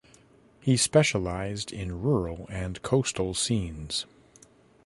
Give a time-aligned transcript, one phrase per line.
[0.61, 4.07] He specialized in rural and coastal scenes.